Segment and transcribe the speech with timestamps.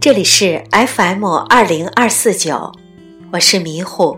[0.00, 2.72] 这里是 FM 二零二四九，
[3.32, 4.16] 我是迷糊。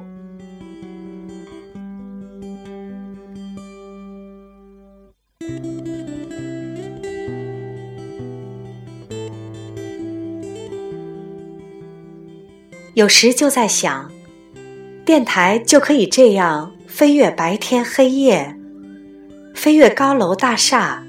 [12.95, 14.09] 有时就在想，
[15.05, 18.57] 电台就可以这样飞越白天黑夜，
[19.53, 21.03] 飞越高楼大厦，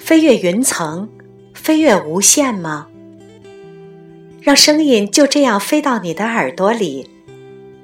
[0.00, 1.08] 飞越云层，
[1.54, 2.88] 飞越无限吗？
[4.42, 7.08] 让声音就这样飞到你的耳朵里，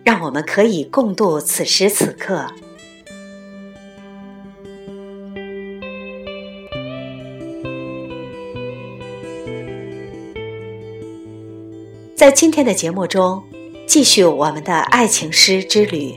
[0.02, 2.46] 让我们可以共度此时此刻。
[12.16, 13.40] 在今天的节目中，
[13.86, 16.16] 继续我们的爱情诗之旅。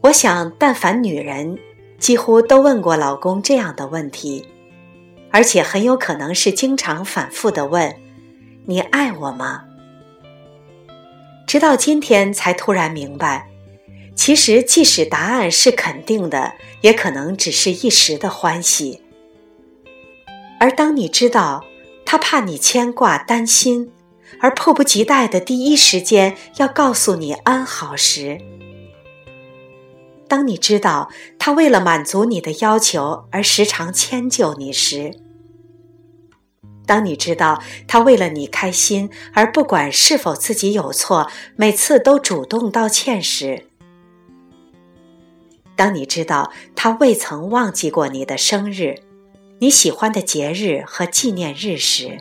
[0.00, 1.58] 我想，但凡女人，
[1.98, 4.46] 几乎都问过老公这样的问题，
[5.36, 7.94] 而且很有可能是经常反复的问
[8.64, 9.64] ：“你爱我吗？”
[11.46, 13.46] 直到今天才突然明白，
[14.14, 19.02] 其实即使答案是肯定的，也可能只是一时的欢喜。
[20.58, 21.62] 而当你知道，
[22.06, 23.92] 他怕你牵挂担心，
[24.40, 28.38] 而迫不及待的第一时间要告诉你安好时；
[30.26, 35.10] 当你知道他为了满足你的要求而时常迁就你时；
[36.86, 43.64] 当你知道他为了你开心而不管是否自己有错，每次都主动道歉时；
[45.74, 49.00] 当你知道他未曾忘记过你的生日。
[49.58, 52.18] 你喜欢的节日和纪念日时，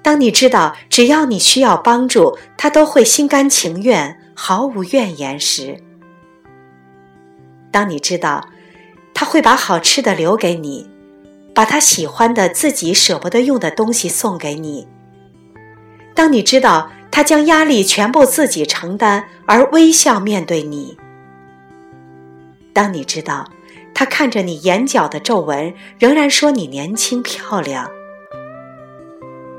[0.00, 5.82] 当你知道只要你需要帮助，他都会心甘情愿、毫无怨言时；
[7.72, 8.48] 当你知道
[9.12, 10.88] 他会把好吃的留给你，
[11.54, 14.86] 把他喜欢的、自己舍不得用的东西送给你；
[16.14, 20.96] 当你知道他将压力全部自己承担而微笑面对你；
[22.72, 23.48] 当你知道。
[23.94, 27.88] 他看着你眼角的皱纹，仍然说你年轻漂亮。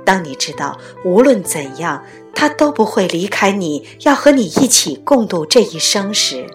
[0.04, 2.04] 当你知道无论怎样，
[2.34, 6.48] 他都不会离开你，要和你一起共度这一生时；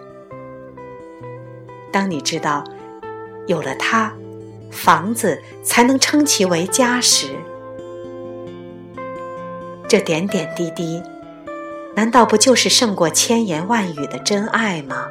[1.92, 2.64] 当你知道
[3.46, 4.12] 有了他，
[4.70, 7.26] 房子才能称其为家时，
[9.88, 11.02] 这点点滴滴，
[11.94, 15.08] 难道不就是胜过千言万语的真爱吗？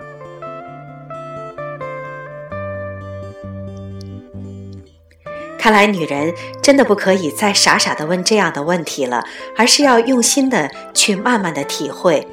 [5.60, 9.26] 看来，女人真的不可以再傻傻的问这样的问题了，
[9.58, 12.26] 而是要用心的去慢慢的体会，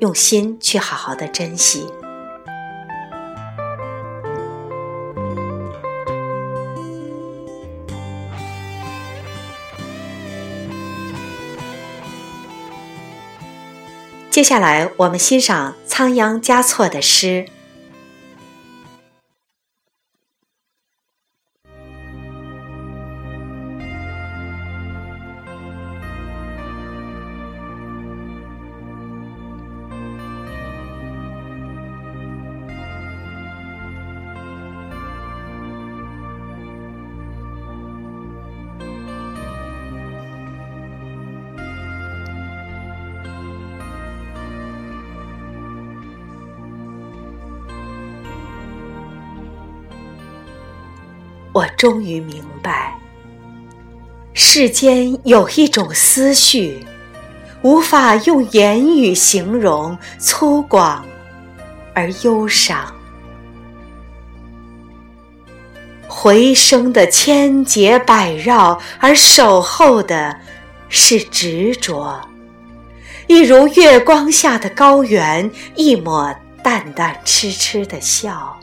[0.00, 1.86] 用心去好好的珍惜。
[14.32, 17.44] 接下来，我们欣赏仓央嘉措的诗。
[51.52, 52.94] 我终于明白，
[54.32, 56.86] 世间有一种思绪，
[57.60, 60.98] 无法用言语形容，粗犷
[61.92, 62.90] 而忧伤。
[66.08, 70.34] 回声的千劫百绕，而守候的
[70.88, 72.18] 是执着，
[73.26, 78.58] 一如月光下的高原，一抹淡淡痴痴的笑。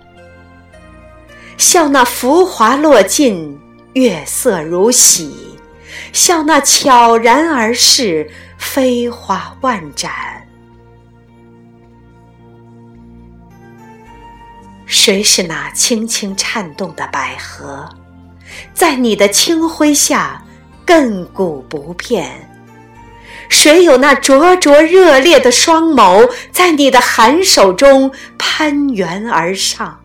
[1.60, 3.60] 笑那浮华落尽，
[3.92, 5.30] 月色如洗；
[6.14, 10.10] 笑那悄然而逝，飞花万盏。
[14.86, 17.90] 谁是那轻轻颤动的百合，
[18.74, 20.42] 在你的清辉下
[20.88, 22.50] 亘古不变？
[23.50, 30.00] 谁有那灼灼热烈的双眸，在你的寒手中攀援而上？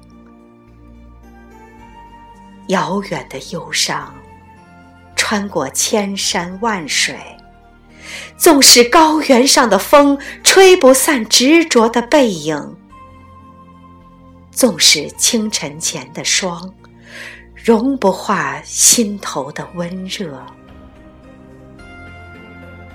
[2.68, 4.14] 遥远的忧伤，
[5.14, 7.18] 穿过千山万水，
[8.36, 12.76] 纵使高原上的风吹不散执着的背影，
[14.50, 16.72] 纵使清晨前的霜
[17.54, 20.44] 融不化心头的温热。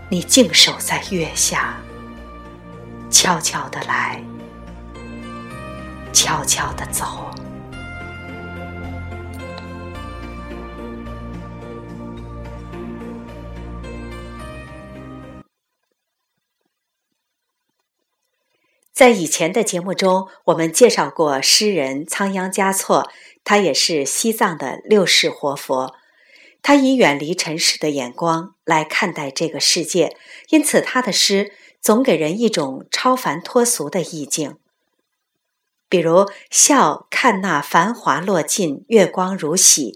[0.09, 1.77] 你静守在月下，
[3.11, 4.23] 悄悄的来，
[6.11, 7.29] 悄悄的走。
[18.99, 23.09] 在以前的节目中，我们介绍过诗人仓央嘉措，
[23.45, 25.95] 他也是西藏的六世活佛。
[26.61, 30.17] 他以远离尘世的眼光来看待这个世界，
[30.49, 34.57] 因此他的诗总给人一种超凡脱俗的意境。
[35.87, 39.93] 比如“笑看那繁华落尽，月光如洗；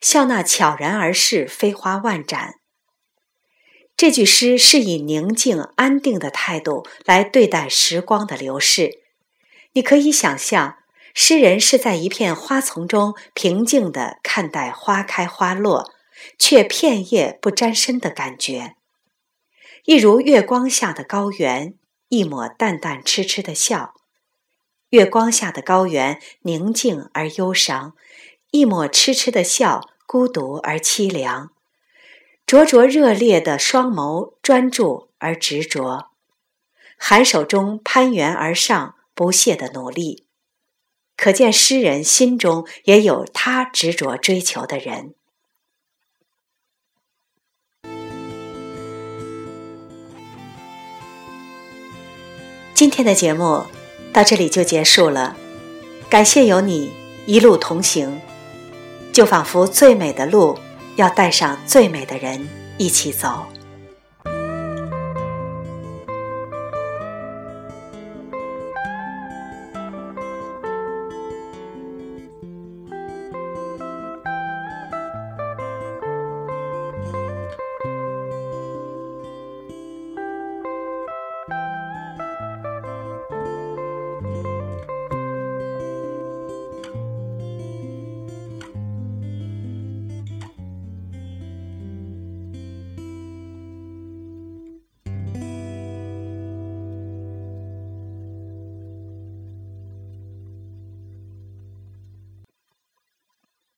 [0.00, 2.54] 笑那悄然而逝，飞花万盏。”
[3.96, 9.00] 这句诗是以宁静安定的态度来对待时光的流逝。
[9.72, 10.78] 你可以想象，
[11.14, 15.92] 诗人是在一片花丛中平静地看待花开花落。
[16.38, 18.74] 却片叶不沾身的感觉，
[19.84, 21.74] 一如月光下的高原，
[22.08, 23.92] 一抹淡淡痴痴的笑。
[24.88, 27.94] 月光下的高原宁静而忧伤，
[28.50, 31.50] 一抹痴痴的笑，孤独而凄凉。
[32.46, 36.10] 灼灼热烈的双眸，专注而执着。
[36.96, 40.24] 寒手中攀援而上，不懈的努力，
[41.16, 45.14] 可见诗人心中也有他执着追求的人。
[52.72, 53.64] 今天的节目
[54.12, 55.36] 到这里就结束了，
[56.08, 56.92] 感谢有你
[57.26, 58.20] 一路同行，
[59.12, 60.56] 就仿佛最美的路
[60.96, 62.46] 要带上最美的人
[62.78, 63.55] 一起走。